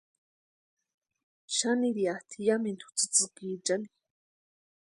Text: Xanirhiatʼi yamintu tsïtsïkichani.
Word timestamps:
Xanirhiatʼi 1.55 2.39
yamintu 2.47 2.87
tsïtsïkichani. 2.95 3.87